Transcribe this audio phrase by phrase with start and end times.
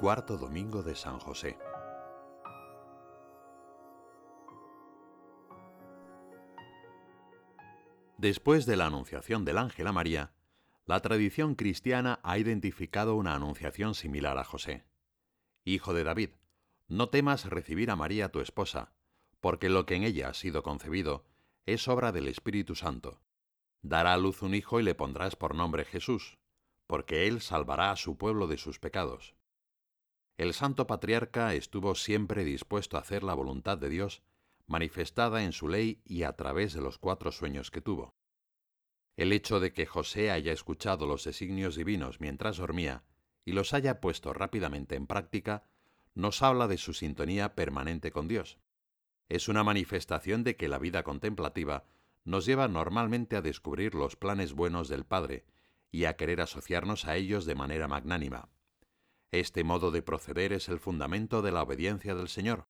[0.00, 1.58] Cuarto Domingo de San José.
[8.16, 10.32] Después de la anunciación del ángel a María,
[10.86, 14.86] la tradición cristiana ha identificado una anunciación similar a José.
[15.66, 16.30] Hijo de David,
[16.88, 18.94] no temas recibir a María tu esposa,
[19.42, 21.26] porque lo que en ella ha sido concebido
[21.66, 23.20] es obra del Espíritu Santo.
[23.82, 26.38] Dará a luz un hijo y le pondrás por nombre Jesús,
[26.86, 29.34] porque él salvará a su pueblo de sus pecados.
[30.40, 34.22] El santo patriarca estuvo siempre dispuesto a hacer la voluntad de Dios,
[34.66, 38.14] manifestada en su ley y a través de los cuatro sueños que tuvo.
[39.18, 43.04] El hecho de que José haya escuchado los designios divinos mientras dormía
[43.44, 45.66] y los haya puesto rápidamente en práctica,
[46.14, 48.56] nos habla de su sintonía permanente con Dios.
[49.28, 51.84] Es una manifestación de que la vida contemplativa
[52.24, 55.44] nos lleva normalmente a descubrir los planes buenos del Padre
[55.90, 58.48] y a querer asociarnos a ellos de manera magnánima.
[59.32, 62.66] Este modo de proceder es el fundamento de la obediencia del Señor.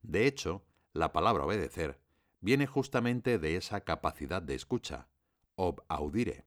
[0.00, 2.00] De hecho, la palabra obedecer
[2.40, 5.08] viene justamente de esa capacidad de escucha,
[5.56, 6.46] ob audire,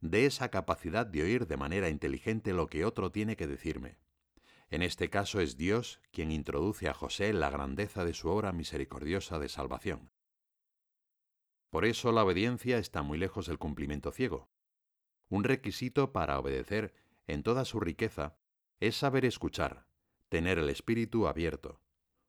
[0.00, 3.98] de esa capacidad de oír de manera inteligente lo que otro tiene que decirme.
[4.70, 8.52] En este caso es Dios quien introduce a José en la grandeza de su obra
[8.52, 10.10] misericordiosa de salvación.
[11.68, 14.48] Por eso la obediencia está muy lejos del cumplimiento ciego.
[15.28, 16.94] Un requisito para obedecer
[17.26, 18.36] en toda su riqueza
[18.86, 19.86] es saber escuchar,
[20.28, 21.80] tener el espíritu abierto.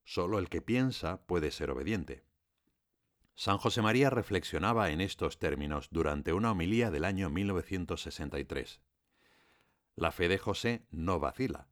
[0.06, 2.24] Solo el que piensa puede ser obediente.
[3.34, 8.80] San José María reflexionaba en estos términos durante una homilía del año 1963.
[9.98, 11.68] La fe de José no vacila.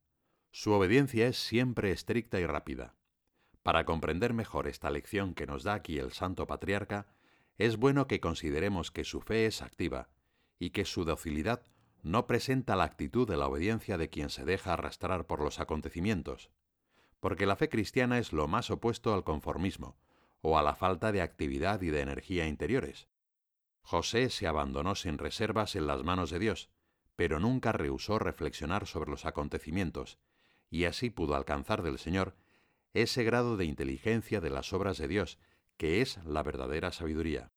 [0.52, 2.95] Su obediencia es siempre estricta y rápida.
[3.61, 7.08] Para comprender mejor esta lección que nos da aquí el Santo Patriarca,
[7.58, 10.09] es bueno que consideremos que su fe es activa
[10.59, 11.64] y que su docilidad
[12.03, 16.51] no presenta la actitud de la obediencia de quien se deja arrastrar por los acontecimientos,
[17.21, 19.97] porque la fe cristiana es lo más opuesto al conformismo,
[20.41, 23.08] o a la falta de actividad y de energía interiores.
[23.81, 26.69] José se abandonó sin reservas en las manos de Dios,
[27.15, 30.19] pero nunca rehusó reflexionar sobre los acontecimientos,
[30.69, 32.36] y así pudo alcanzar del Señor
[32.93, 35.39] ese grado de inteligencia de las obras de Dios,
[35.77, 37.52] que es la verdadera sabiduría.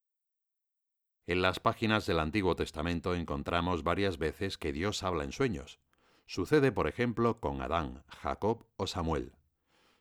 [1.28, 5.81] En las páginas del Antiguo Testamento encontramos varias veces que Dios habla en sueños.
[6.26, 9.32] Sucede, por ejemplo, con Adán, Jacob o Samuel.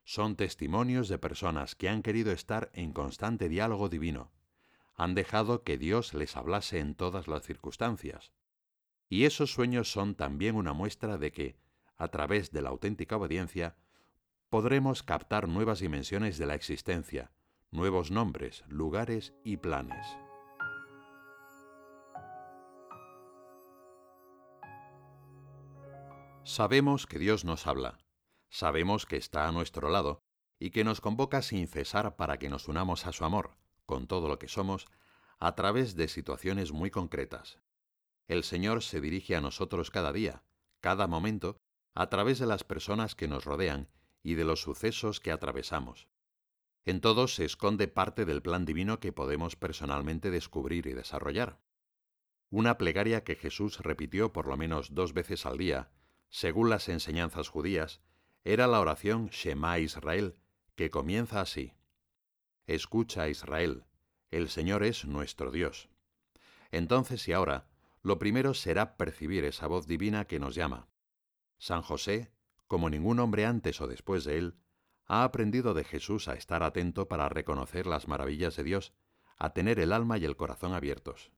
[0.04, 4.32] Son testimonios de personas que han querido estar en constante diálogo divino.
[4.94, 8.32] Han dejado que Dios les hablase en todas las circunstancias.
[9.10, 11.58] Y esos sueños son también una muestra de que,
[11.98, 13.76] a través de la auténtica obediencia,
[14.50, 17.32] podremos captar nuevas dimensiones de la existencia,
[17.72, 20.06] nuevos nombres, lugares y planes.
[26.48, 27.98] Sabemos que Dios nos habla,
[28.50, 30.22] sabemos que está a nuestro lado
[30.60, 33.58] y que nos convoca sin cesar para que nos unamos a su amor,
[33.88, 34.86] con todo lo que somos,
[35.40, 37.58] a través de situaciones muy concretas.
[38.28, 40.44] El Señor se dirige a nosotros cada día,
[40.82, 41.58] cada momento,
[41.96, 43.90] a través de las personas que nos rodean
[44.22, 46.08] y de los sucesos que atravesamos.
[46.86, 51.60] En todos se esconde parte del plan divino que podemos personalmente descubrir y desarrollar.
[52.52, 55.90] Una plegaria que Jesús repitió por lo menos dos veces al día
[56.36, 58.02] según las enseñanzas judías,
[58.44, 60.36] era la oración Shema Israel,
[60.76, 61.72] que comienza así.
[62.68, 63.86] Escucha Israel,
[64.32, 65.88] el Señor es nuestro Dios.
[66.72, 67.70] Entonces y ahora,
[68.02, 70.90] lo primero será percibir esa voz divina que nos llama.
[71.58, 72.34] San José,
[72.68, 74.58] como ningún hombre antes o después de él,
[75.06, 78.94] ha aprendido de Jesús a estar atento para reconocer las maravillas de Dios,
[79.38, 81.32] a tener el alma y el corazón abiertos.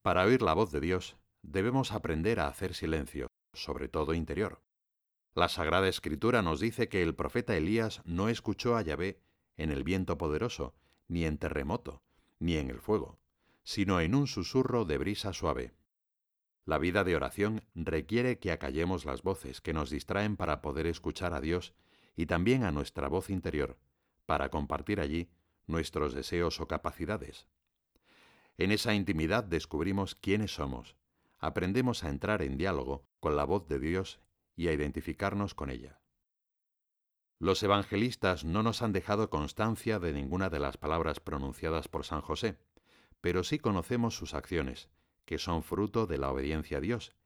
[0.00, 4.62] Para oír la voz de Dios, debemos aprender a hacer silencio, sobre todo interior.
[5.34, 9.20] La Sagrada Escritura nos dice que el profeta Elías no escuchó a Yahvé
[9.56, 10.74] en el viento poderoso,
[11.08, 12.02] ni en terremoto,
[12.38, 13.18] ni en el fuego,
[13.62, 15.72] sino en un susurro de brisa suave.
[16.64, 21.34] La vida de oración requiere que acallemos las voces que nos distraen para poder escuchar
[21.34, 21.74] a Dios
[22.16, 23.78] y también a nuestra voz interior,
[24.26, 25.30] para compartir allí
[25.66, 27.46] nuestros deseos o capacidades.
[28.58, 30.96] En esa intimidad descubrimos quiénes somos,
[31.40, 34.20] aprendemos a entrar en diálogo con la voz de Dios
[34.54, 36.00] y a identificarnos con ella.
[37.38, 42.20] Los evangelistas no nos han dejado constancia de ninguna de las palabras pronunciadas por San
[42.20, 42.58] José,
[43.22, 44.90] pero sí conocemos sus acciones,
[45.24, 47.16] que son fruto de la obediencia a Dios,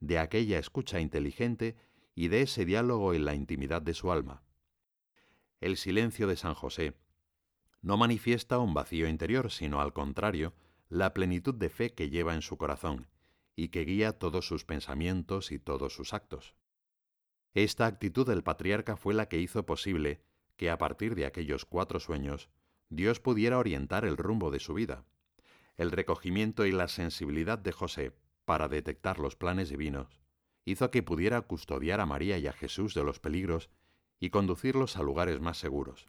[0.00, 1.76] de aquella escucha inteligente
[2.16, 4.42] y de ese diálogo en la intimidad de su alma.
[5.60, 6.96] El silencio de San José
[7.82, 10.54] no manifiesta un vacío interior, sino al contrario,
[10.88, 13.06] la plenitud de fe que lleva en su corazón,
[13.60, 16.54] y que guía todos sus pensamientos y todos sus actos.
[17.52, 20.22] Esta actitud del patriarca fue la que hizo posible
[20.56, 22.48] que a partir de aquellos cuatro sueños
[22.88, 25.04] Dios pudiera orientar el rumbo de su vida.
[25.76, 28.14] El recogimiento y la sensibilidad de José
[28.46, 30.22] para detectar los planes divinos
[30.64, 33.68] hizo que pudiera custodiar a María y a Jesús de los peligros
[34.18, 36.06] y conducirlos a lugares más seguros.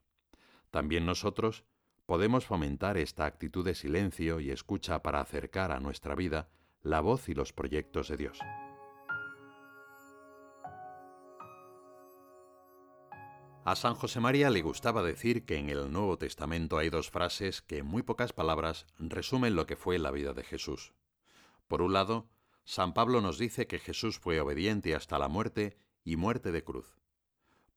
[0.70, 1.66] También nosotros
[2.06, 6.48] podemos fomentar esta actitud de silencio y escucha para acercar a nuestra vida
[6.84, 8.40] la voz y los proyectos de Dios.
[13.64, 17.62] A San José María le gustaba decir que en el Nuevo Testamento hay dos frases
[17.62, 20.94] que en muy pocas palabras resumen lo que fue la vida de Jesús.
[21.68, 22.28] Por un lado,
[22.64, 26.98] San Pablo nos dice que Jesús fue obediente hasta la muerte y muerte de cruz.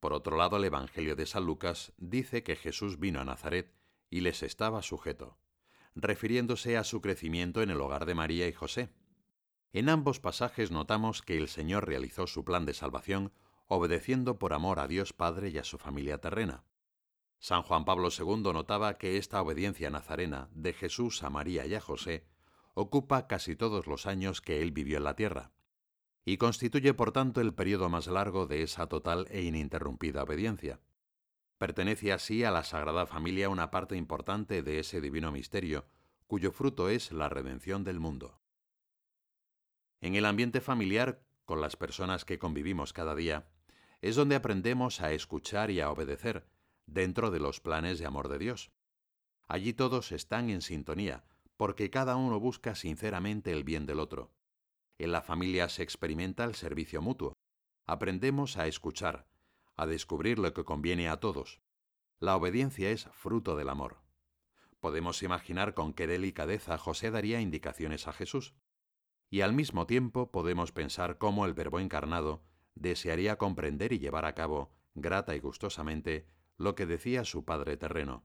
[0.00, 3.74] Por otro lado, el Evangelio de San Lucas dice que Jesús vino a Nazaret
[4.08, 5.38] y les estaba sujeto,
[5.94, 8.90] refiriéndose a su crecimiento en el hogar de María y José.
[9.72, 13.32] En ambos pasajes notamos que el Señor realizó su plan de salvación
[13.66, 16.64] obedeciendo por amor a Dios Padre y a su familia terrena.
[17.38, 21.80] San Juan Pablo II notaba que esta obediencia nazarena de Jesús a María y a
[21.80, 22.26] José
[22.74, 25.52] ocupa casi todos los años que él vivió en la tierra,
[26.24, 30.80] y constituye por tanto el periodo más largo de esa total e ininterrumpida obediencia.
[31.58, 35.86] Pertenece así a la Sagrada Familia una parte importante de ese divino misterio,
[36.26, 38.40] cuyo fruto es la redención del mundo.
[40.00, 43.48] En el ambiente familiar, con las personas que convivimos cada día,
[44.02, 46.46] es donde aprendemos a escuchar y a obedecer,
[46.86, 48.70] dentro de los planes de amor de Dios.
[49.46, 51.24] Allí todos están en sintonía,
[51.56, 54.32] porque cada uno busca sinceramente el bien del otro.
[54.98, 57.32] En la familia se experimenta el servicio mutuo.
[57.86, 59.26] Aprendemos a escuchar,
[59.76, 61.60] a descubrir lo que conviene a todos.
[62.20, 63.98] La obediencia es fruto del amor.
[64.80, 68.54] Podemos imaginar con qué delicadeza José daría indicaciones a Jesús.
[69.30, 72.44] Y al mismo tiempo podemos pensar cómo el Verbo encarnado
[72.74, 78.24] desearía comprender y llevar a cabo, grata y gustosamente, lo que decía su padre terreno.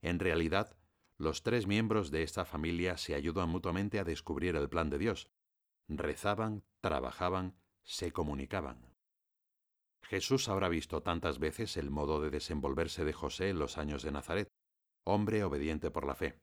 [0.00, 0.76] En realidad,
[1.16, 5.30] los tres miembros de esta familia se ayudan mutuamente a descubrir el plan de Dios.
[5.88, 8.91] Rezaban, trabajaban, se comunicaban.
[10.12, 14.12] Jesús habrá visto tantas veces el modo de desenvolverse de José en los años de
[14.12, 14.52] Nazaret,
[15.04, 16.38] hombre obediente por la fe.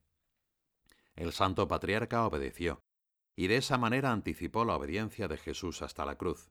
[1.14, 2.82] El santo patriarca obedeció,
[3.36, 6.50] y de esa manera anticipó la obediencia de Jesús hasta la cruz.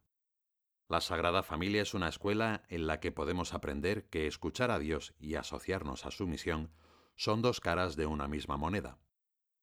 [0.89, 5.13] La Sagrada Familia es una escuela en la que podemos aprender que escuchar a Dios
[5.19, 6.71] y asociarnos a su misión
[7.17, 9.01] son dos caras de una misma moneda.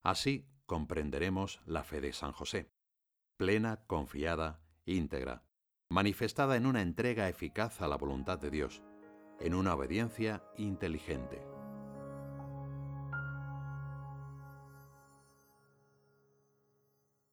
[0.03, 2.69] Así comprenderemos la fe de San José,
[3.37, 5.45] plena, confiada, íntegra,
[5.89, 8.83] manifestada en una entrega eficaz a la voluntad de Dios,
[9.39, 11.54] en una obediencia inteligente.